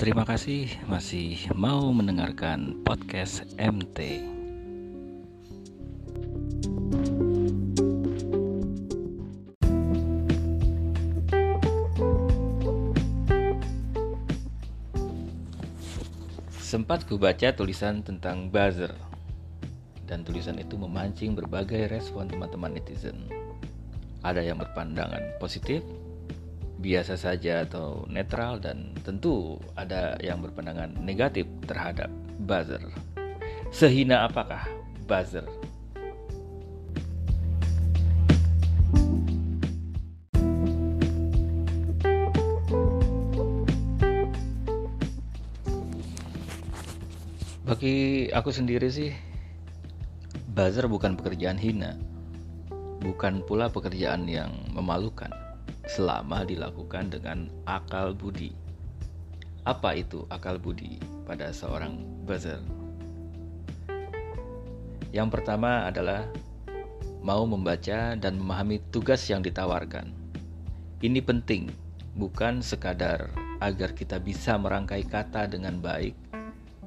[0.00, 4.24] Terima kasih masih mau mendengarkan podcast MT.
[16.48, 18.96] Sempat ku baca tulisan tentang buzzer
[20.08, 23.28] dan tulisan itu memancing berbagai respon teman-teman netizen.
[24.24, 25.84] Ada yang berpandangan positif,
[26.80, 32.08] biasa saja atau netral dan tentu ada yang berpandangan negatif terhadap
[32.40, 32.80] buzzer.
[33.68, 34.64] Sehina apakah
[35.04, 35.44] buzzer?
[47.68, 49.12] Bagi aku sendiri sih,
[50.56, 51.94] buzzer bukan pekerjaan hina,
[53.04, 55.30] bukan pula pekerjaan yang memalukan
[55.90, 58.54] selama dilakukan dengan akal budi.
[59.66, 62.62] Apa itu akal budi pada seorang buzzer?
[65.10, 66.30] Yang pertama adalah
[67.26, 70.14] mau membaca dan memahami tugas yang ditawarkan.
[71.02, 71.66] Ini penting,
[72.14, 76.14] bukan sekadar agar kita bisa merangkai kata dengan baik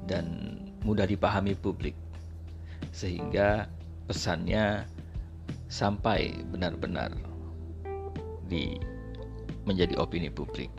[0.08, 1.94] dan mudah dipahami publik,
[2.90, 3.68] sehingga
[4.08, 4.88] pesannya
[5.68, 7.14] sampai benar-benar
[8.48, 8.93] di
[9.64, 10.70] menjadi opini publik.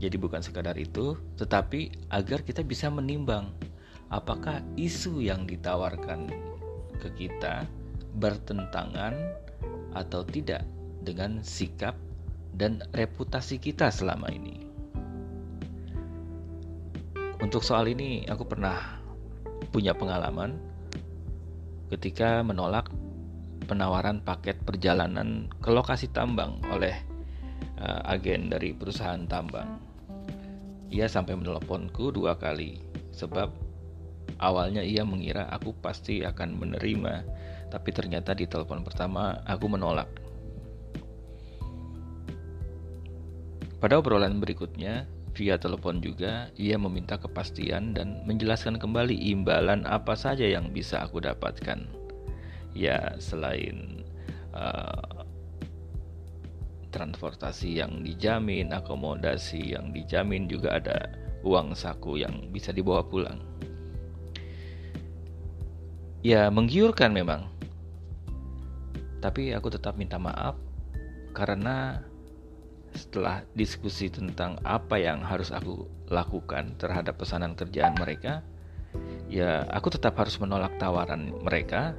[0.00, 3.52] Jadi bukan sekadar itu, tetapi agar kita bisa menimbang
[4.08, 6.26] apakah isu yang ditawarkan
[6.98, 7.68] ke kita
[8.16, 9.14] bertentangan
[9.92, 10.64] atau tidak
[11.04, 11.94] dengan sikap
[12.56, 14.66] dan reputasi kita selama ini.
[17.40, 19.00] Untuk soal ini aku pernah
[19.72, 20.60] punya pengalaman
[21.88, 22.92] ketika menolak
[23.70, 26.90] penawaran paket perjalanan ke lokasi tambang oleh
[27.78, 29.78] uh, agen dari perusahaan tambang.
[30.90, 32.82] Ia sampai meneleponku dua kali
[33.14, 33.54] sebab
[34.42, 37.22] awalnya ia mengira aku pasti akan menerima,
[37.70, 40.10] tapi ternyata di telepon pertama aku menolak.
[43.78, 45.06] Pada obrolan berikutnya,
[45.38, 51.22] via telepon juga, ia meminta kepastian dan menjelaskan kembali imbalan apa saja yang bisa aku
[51.22, 51.99] dapatkan
[52.74, 54.04] ya selain
[54.54, 55.26] uh,
[56.90, 60.98] transportasi yang dijamin, akomodasi yang dijamin juga ada
[61.46, 63.40] uang saku yang bisa dibawa pulang.
[66.20, 67.48] Ya menggiurkan memang.
[69.24, 70.56] Tapi aku tetap minta maaf
[71.36, 72.00] karena
[72.90, 78.42] setelah diskusi tentang apa yang harus aku lakukan terhadap pesanan kerjaan mereka,
[79.30, 81.94] ya aku tetap harus menolak tawaran mereka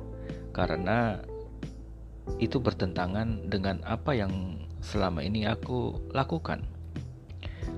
[0.51, 1.19] karena
[2.37, 6.63] itu bertentangan dengan apa yang selama ini aku lakukan.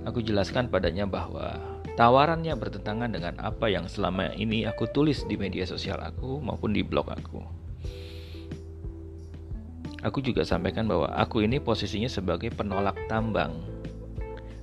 [0.03, 1.59] Aku jelaskan padanya bahwa
[1.95, 6.83] tawarannya bertentangan dengan apa yang selama ini aku tulis di media sosial aku maupun di
[6.83, 7.39] blog aku.
[10.03, 13.63] Aku juga sampaikan bahwa aku ini posisinya sebagai penolak tambang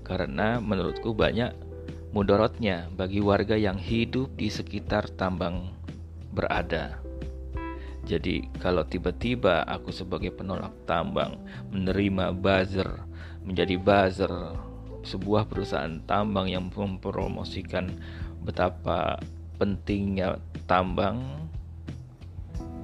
[0.04, 1.56] karena menurutku banyak
[2.12, 5.72] mudorotnya bagi warga yang hidup di sekitar tambang
[6.34, 7.00] berada.
[8.10, 11.38] Jadi kalau tiba-tiba aku sebagai penolak tambang
[11.70, 13.06] menerima buzzer
[13.46, 14.58] menjadi buzzer
[15.06, 17.86] sebuah perusahaan tambang yang mempromosikan
[18.42, 19.22] betapa
[19.62, 21.22] pentingnya tambang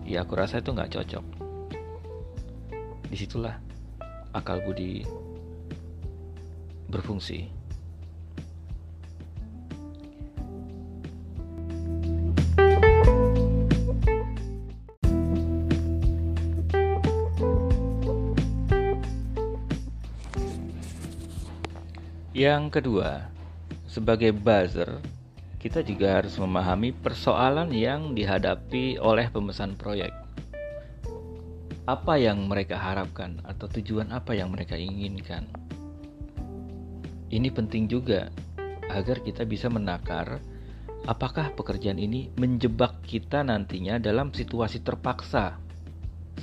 [0.06, 1.24] ya aku rasa itu nggak cocok.
[3.10, 3.58] Di situlah
[4.30, 5.02] akal budi
[6.86, 7.50] berfungsi
[22.36, 23.32] Yang kedua,
[23.88, 25.00] sebagai buzzer,
[25.56, 30.12] kita juga harus memahami persoalan yang dihadapi oleh pemesan proyek.
[31.88, 35.48] Apa yang mereka harapkan atau tujuan apa yang mereka inginkan.
[37.32, 38.28] Ini penting juga
[38.92, 40.36] agar kita bisa menakar
[41.08, 45.56] apakah pekerjaan ini menjebak kita nantinya dalam situasi terpaksa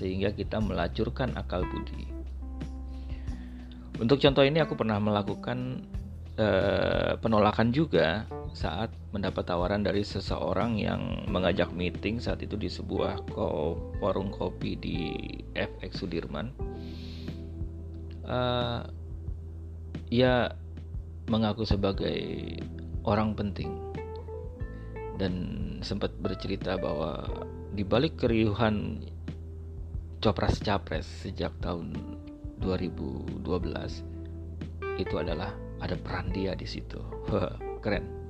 [0.02, 2.13] sehingga kita melacurkan akal budi.
[4.04, 5.80] Untuk contoh ini aku pernah melakukan
[6.36, 13.24] uh, penolakan juga saat mendapat tawaran dari seseorang yang mengajak meeting saat itu di sebuah
[13.32, 14.98] ko warung kopi di
[15.56, 16.52] FX Sudirman.
[18.28, 18.84] Uh,
[20.12, 20.52] ia
[21.32, 22.60] mengaku sebagai
[23.08, 23.72] orang penting
[25.16, 25.34] dan
[25.80, 27.24] sempat bercerita bahwa
[27.72, 29.00] di balik keriuhan
[30.20, 32.13] copras capres sejak tahun
[32.64, 33.44] 2012
[34.96, 35.52] itu adalah
[35.84, 36.98] ada peran dia di situ.
[37.84, 38.24] Keren.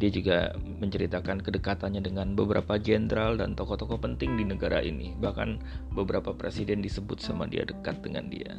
[0.00, 5.12] Dia juga menceritakan kedekatannya dengan beberapa jenderal dan tokoh-tokoh penting di negara ini.
[5.12, 5.60] Bahkan
[5.92, 8.56] beberapa presiden disebut sama dia dekat dengan dia.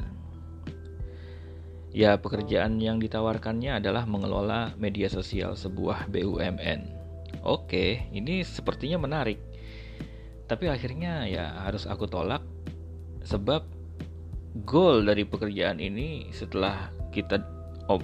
[1.92, 6.88] Ya, pekerjaan yang ditawarkannya adalah mengelola media sosial sebuah BUMN.
[7.42, 9.42] Oke, ini sepertinya menarik.
[10.46, 12.46] Tapi akhirnya ya harus aku tolak
[13.26, 13.66] sebab
[14.52, 17.40] goal dari pekerjaan ini setelah kita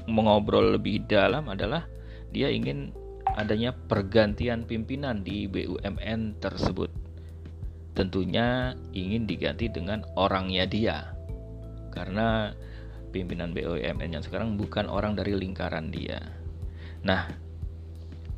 [0.08, 1.84] mengobrol lebih dalam adalah
[2.32, 2.92] dia ingin
[3.36, 6.88] adanya pergantian pimpinan di BUMN tersebut.
[7.92, 11.12] Tentunya ingin diganti dengan orangnya dia.
[11.92, 12.52] Karena
[13.12, 16.20] pimpinan BUMN yang sekarang bukan orang dari lingkaran dia.
[17.04, 17.28] Nah,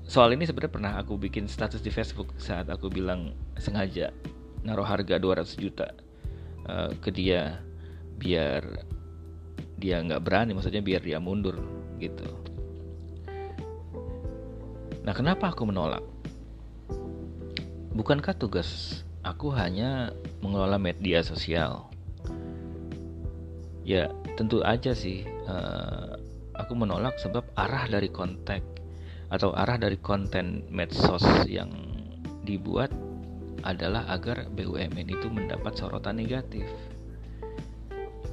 [0.06, 4.10] soal ini sebenarnya pernah aku bikin status di Facebook saat aku bilang sengaja
[4.60, 5.88] naruh harga 200 juta
[6.68, 7.56] uh, ke dia
[8.20, 8.84] biar
[9.80, 11.56] dia nggak berani maksudnya biar dia mundur
[11.96, 12.40] gitu
[15.00, 16.04] Nah, kenapa aku menolak?
[17.96, 20.12] Bukankah tugas aku hanya
[20.44, 21.88] mengelola media sosial?
[23.80, 25.24] Ya, tentu aja sih.
[25.48, 26.20] Uh,
[26.52, 28.60] aku menolak sebab arah dari konten
[29.32, 31.72] atau arah dari konten medsos yang
[32.44, 32.92] dibuat
[33.64, 36.68] adalah agar BUMN itu mendapat sorotan negatif.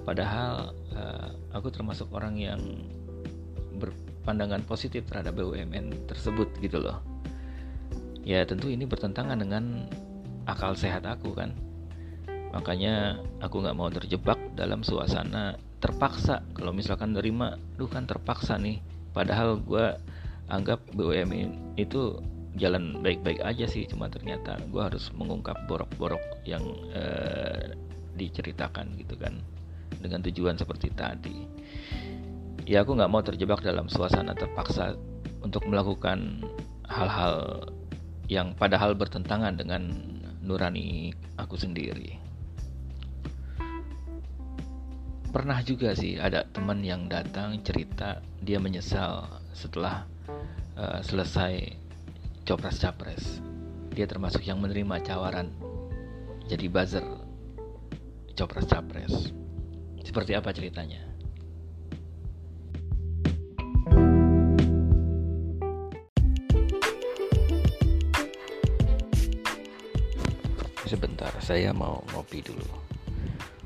[0.08, 2.64] Padahal uh, aku termasuk orang yang
[3.76, 3.92] ber,
[4.24, 7.04] pandangan positif terhadap BUMN tersebut gitu loh.
[8.24, 9.92] Ya tentu ini bertentangan dengan
[10.48, 11.52] akal sehat aku kan.
[12.56, 16.40] Makanya aku nggak mau terjebak dalam suasana terpaksa.
[16.56, 18.80] Kalau misalkan nerima lu kan terpaksa nih.
[19.12, 19.92] Padahal gue
[20.48, 22.24] anggap BUMN itu
[22.56, 27.78] jalan baik-baik aja sih cuma ternyata gue harus mengungkap borok-borok yang eh,
[28.18, 29.38] diceritakan gitu kan
[30.00, 31.38] dengan tujuan seperti tadi
[32.68, 35.00] ya aku nggak mau terjebak dalam suasana terpaksa
[35.40, 36.44] untuk melakukan
[36.84, 37.64] hal-hal
[38.28, 39.88] yang padahal bertentangan dengan
[40.44, 42.20] nurani aku sendiri.
[45.32, 50.04] Pernah juga sih ada teman yang datang cerita dia menyesal setelah
[50.76, 51.72] uh, selesai
[52.44, 53.40] copras capres.
[53.96, 55.52] Dia termasuk yang menerima tawaran
[56.52, 57.04] jadi buzzer
[58.36, 59.32] copras capres.
[60.08, 61.04] Seperti apa ceritanya?
[70.88, 72.64] sebentar saya mau ngopi dulu.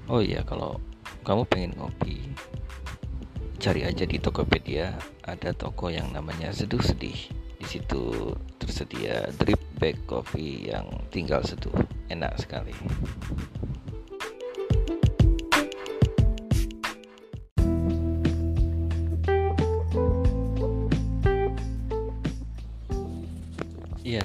[0.09, 0.81] Oh iya kalau
[1.21, 2.17] kamu pengen ngopi
[3.61, 4.97] cari aja di Tokopedia.
[5.21, 7.29] Ada toko yang namanya Seduh Sedih.
[7.61, 11.77] Di situ tersedia drip bag coffee yang tinggal seduh.
[12.09, 12.73] Enak sekali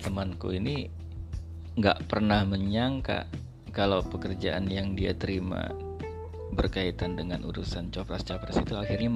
[0.07, 0.87] temanku ini
[1.75, 3.27] nggak pernah menyangka
[3.75, 5.69] kalau pekerjaan yang dia terima
[6.55, 9.13] berkaitan dengan urusan copras capres itu akhirnya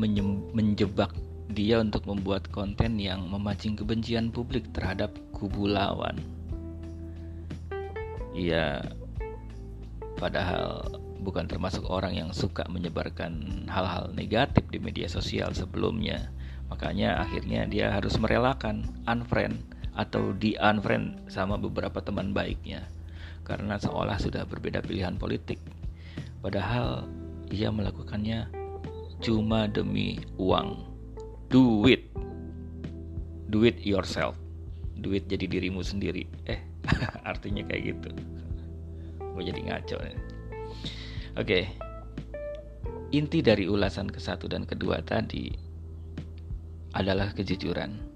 [0.52, 1.14] menjebak
[1.50, 6.18] dia untuk membuat konten yang memancing kebencian publik terhadap kubu lawan.
[8.36, 8.84] Ia
[10.20, 10.84] padahal
[11.24, 16.30] bukan termasuk orang yang suka menyebarkan hal-hal negatif di media sosial sebelumnya.
[16.70, 19.58] Makanya akhirnya dia harus merelakan unfriend
[20.00, 22.88] atau di unfriend sama beberapa teman baiknya
[23.44, 25.60] karena seolah sudah berbeda pilihan politik.
[26.40, 27.04] Padahal
[27.52, 28.48] ia melakukannya
[29.20, 30.88] cuma demi uang.
[31.52, 32.08] Do it.
[33.52, 34.38] Do it yourself.
[35.04, 36.24] Do it jadi dirimu sendiri.
[36.48, 36.62] Eh,
[37.30, 38.10] artinya kayak gitu.
[39.36, 40.16] Gue jadi ngaco nih.
[41.36, 41.44] Oke.
[41.44, 41.64] Okay.
[43.10, 45.50] Inti dari ulasan ke satu dan kedua tadi
[46.94, 48.09] adalah kejujuran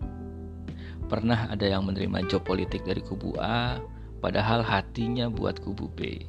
[1.04, 3.76] Pernah ada yang menerima job politik dari kubu A,
[4.24, 6.24] padahal hatinya buat kubu B.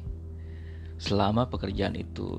[1.00, 2.36] Selama pekerjaan itu,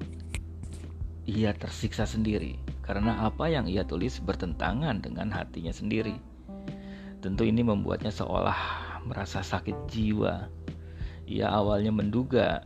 [1.26, 6.18] ia tersiksa sendiri karena apa yang ia tulis bertentangan dengan hatinya sendiri.
[7.26, 8.58] Tentu ini membuatnya seolah
[9.04, 10.46] merasa sakit jiwa.
[11.26, 12.62] Ia awalnya menduga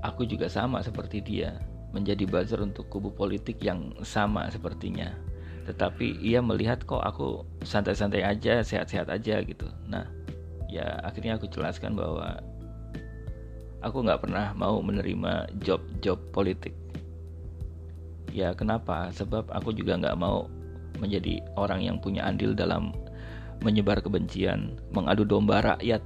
[0.00, 1.60] aku juga sama seperti dia,
[1.92, 5.23] menjadi buzzer untuk kubu politik yang sama sepertinya
[5.64, 9.66] tetapi ia melihat kok aku santai-santai aja sehat-sehat aja gitu.
[9.88, 10.04] Nah
[10.68, 12.40] ya akhirnya aku jelaskan bahwa
[13.84, 16.72] aku nggak pernah mau menerima job-job politik.
[18.34, 19.12] Ya kenapa?
[19.14, 20.50] Sebab aku juga nggak mau
[20.98, 22.94] menjadi orang yang punya andil dalam
[23.62, 26.02] menyebar kebencian mengadu domba rakyat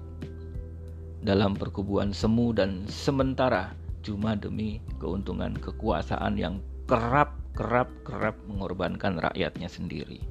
[1.24, 3.74] dalam perkubuan semu dan sementara
[4.06, 10.22] cuma demi keuntungan kekuasaan yang kerap kerap-kerap mengorbankan rakyatnya sendiri.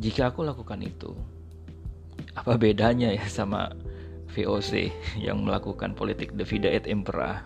[0.00, 1.12] Jika aku lakukan itu,
[2.32, 3.68] apa bedanya ya sama
[4.32, 4.88] VOC
[5.20, 7.44] yang melakukan politik divide et impera?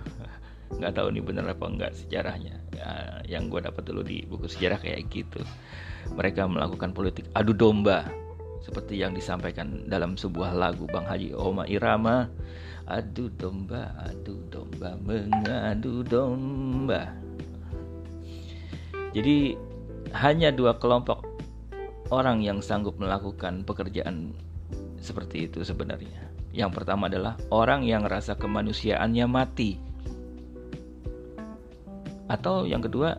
[0.79, 2.63] Nggak tahu nih benar apa enggak sejarahnya.
[2.79, 2.89] Ya,
[3.27, 5.43] yang gue dapat dulu di buku sejarah kayak gitu.
[6.15, 8.07] Mereka melakukan politik adu domba
[8.63, 12.31] seperti yang disampaikan dalam sebuah lagu Bang Haji Oma Irama
[12.87, 17.22] adu domba adu domba mengadu domba
[19.13, 19.61] jadi
[20.17, 21.25] hanya dua kelompok
[22.13, 24.33] orang yang sanggup melakukan pekerjaan
[25.01, 26.33] seperti itu sebenarnya.
[26.53, 29.81] Yang pertama adalah orang yang rasa kemanusiaannya mati.
[32.29, 33.17] Atau yang kedua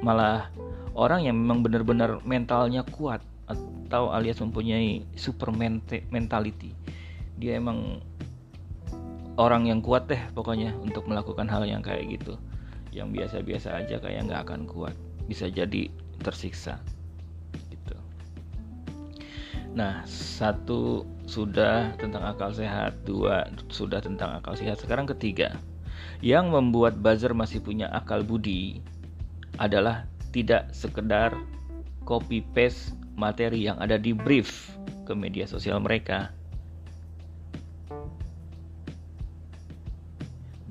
[0.00, 0.48] malah
[0.96, 6.72] orang yang memang benar-benar mentalnya kuat atau alias mempunyai super mentality.
[7.36, 8.00] Dia emang
[9.36, 12.36] orang yang kuat deh pokoknya untuk melakukan hal yang kayak gitu
[12.90, 14.94] yang biasa-biasa aja kayak nggak akan kuat.
[15.26, 16.82] Bisa jadi tersiksa.
[17.70, 17.96] Gitu.
[19.74, 24.82] Nah satu sudah tentang akal sehat dua sudah tentang akal sehat.
[24.82, 25.54] Sekarang ketiga.
[26.20, 28.84] Yang membuat buzzer masih punya akal budi
[29.56, 30.04] adalah
[30.36, 31.32] tidak sekedar
[32.04, 34.72] copy paste materi yang ada di brief
[35.08, 36.32] ke media sosial mereka.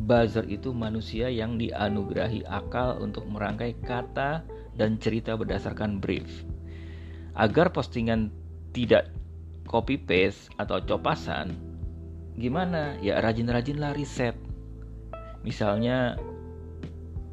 [0.09, 4.41] Buzzer itu manusia yang dianugerahi akal untuk merangkai kata
[4.73, 6.25] dan cerita berdasarkan brief.
[7.37, 8.33] Agar postingan
[8.73, 9.13] tidak
[9.69, 11.53] copy paste atau copasan,
[12.41, 12.97] gimana?
[13.05, 14.33] Ya rajin-rajinlah riset.
[15.45, 16.17] Misalnya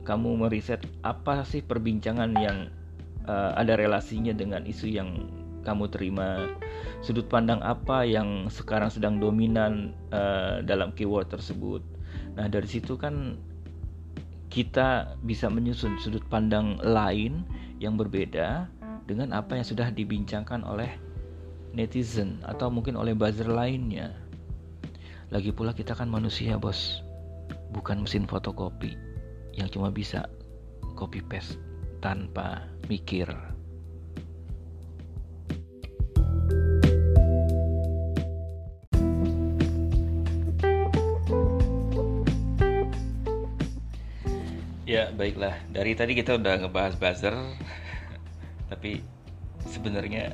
[0.05, 2.69] kamu meriset apa sih perbincangan yang
[3.25, 5.33] uh, ada relasinya dengan isu yang
[5.65, 6.47] kamu terima
[7.03, 11.83] sudut pandang apa yang sekarang sedang dominan uh, dalam keyword tersebut
[12.37, 13.41] nah dari situ kan
[14.53, 17.43] kita bisa menyusun sudut pandang lain
[17.81, 18.69] yang berbeda
[19.09, 20.89] dengan apa yang sudah dibincangkan oleh
[21.77, 24.15] netizen atau mungkin oleh buzzer lainnya
[25.29, 27.03] lagi pula kita kan manusia bos
[27.75, 28.95] bukan mesin fotokopi
[29.57, 30.29] yang cuma bisa
[30.95, 31.59] copy paste
[32.01, 33.29] tanpa mikir.
[45.27, 45.59] Baiklah.
[45.75, 47.35] Dari tadi kita udah ngebahas buzzer,
[48.71, 49.03] tapi
[49.67, 50.31] sebenarnya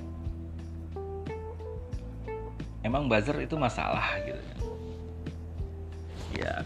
[2.85, 4.45] emang buzzer itu masalah gitu.
[6.37, 6.61] Ya,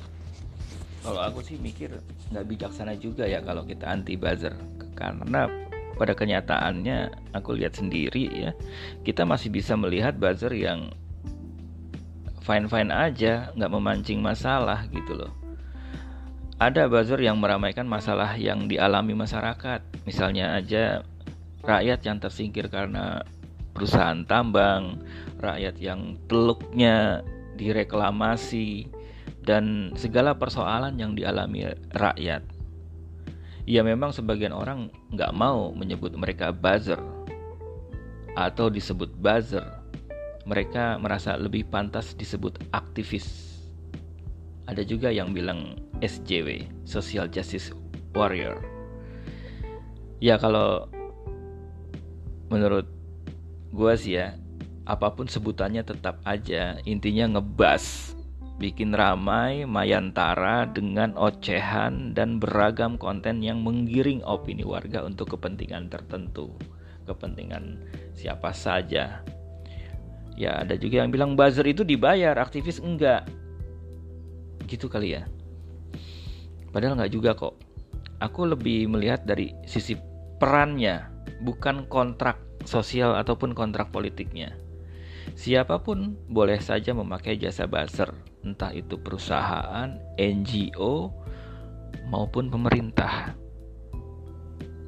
[1.07, 1.95] kalau aku sih mikir
[2.35, 4.59] nggak bijaksana juga ya kalau kita anti buzzer
[4.99, 5.47] karena
[5.95, 8.51] pada kenyataannya aku lihat sendiri ya
[9.07, 10.91] kita masih bisa melihat buzzer yang
[12.43, 15.46] fine fine aja nggak memancing masalah gitu loh
[16.57, 21.05] ada buzzer yang meramaikan masalah yang dialami masyarakat misalnya aja
[21.67, 23.21] rakyat yang tersingkir karena
[23.77, 25.05] perusahaan tambang
[25.43, 27.21] rakyat yang teluknya
[27.61, 28.89] direklamasi
[29.45, 32.57] dan segala persoalan yang dialami rakyat
[33.67, 37.03] Ya memang sebagian orang nggak mau menyebut mereka buzzer
[38.39, 39.67] atau disebut buzzer.
[40.47, 43.59] Mereka merasa lebih pantas disebut aktivis.
[44.71, 47.73] Ada juga yang bilang SJW, Social Justice
[48.13, 48.61] Warrior.
[50.21, 50.89] Ya kalau
[52.49, 52.89] menurut
[53.73, 54.37] gue sih ya,
[54.89, 58.17] apa pun sebutannya tetap aja intinya ngebas
[58.57, 66.57] bikin ramai Mayantara dengan ocehan dan beragam konten yang menggiring opini warga untuk kepentingan tertentu,
[67.05, 67.85] kepentingan
[68.17, 69.21] siapa saja.
[70.37, 73.29] Ya ada juga yang bilang buzzer itu dibayar, aktivis enggak.
[74.69, 75.29] Gitu kali ya.
[76.77, 77.57] Padahal nggak juga kok.
[78.21, 79.97] Aku lebih melihat dari sisi
[80.37, 81.09] perannya,
[81.41, 82.37] bukan kontrak
[82.69, 84.53] sosial ataupun kontrak politiknya.
[85.33, 88.13] Siapa pun boleh saja memakai jasa buzzer,
[88.45, 89.89] entah itu perusahaan,
[90.21, 91.17] NGO,
[92.13, 93.33] maupun pemerintah.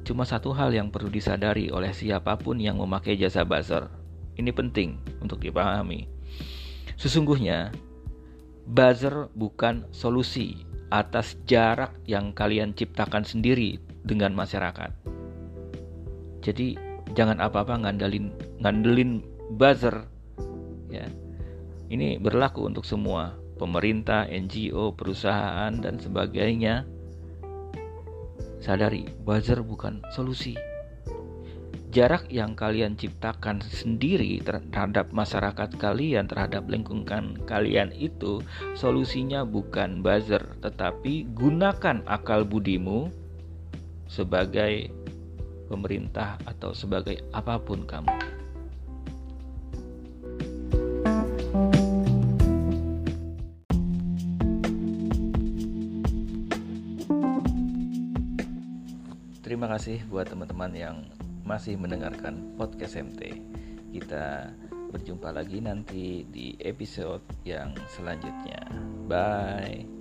[0.05, 3.89] Cuma satu hal yang perlu disadari oleh siapa pun yang memakai jasa buzzer.
[4.37, 6.05] Ini penting untuk dipahami.
[7.01, 7.73] Sesungguhnya,
[8.69, 14.89] buzzer bukan solusi atas jarak yang kalian ciptakan sendiri dengan masyarakat.
[16.41, 16.77] Jadi,
[17.13, 19.21] jangan apa-apa ngandelin ngandelin
[19.57, 20.05] buzzer
[20.89, 21.05] ya.
[21.89, 26.85] Ini berlaku untuk semua pemerintah NGO perusahaan dan sebagainya.
[28.61, 30.53] Sadari buzzer bukan solusi
[31.89, 38.45] jarak yang kalian ciptakan sendiri terhadap masyarakat kalian, terhadap lingkungan kalian itu
[38.77, 43.09] solusinya bukan buzzer, tetapi gunakan akal budimu
[44.05, 44.93] sebagai
[45.65, 48.13] pemerintah atau sebagai apa pun kamu.
[59.41, 60.97] Terima kasih buat teman-teman yang
[61.49, 63.41] masih mendengarkan podcast MT.
[63.89, 64.53] Kita
[64.93, 68.69] berjumpa lagi nanti di episode yang selanjutnya.
[69.09, 69.98] Bye.